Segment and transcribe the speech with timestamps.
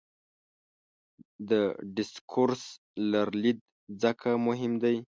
[1.49, 1.51] د
[1.95, 2.63] ډسکورس
[3.11, 3.59] لرلید
[4.03, 4.95] ځکه مهم دی.